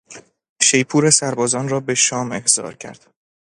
شیپور 0.61 1.09
سربازان 1.09 1.69
را 1.69 1.79
به 1.79 1.95
شام 1.95 2.31
احضار 2.31 2.73
کرد. 2.75 3.07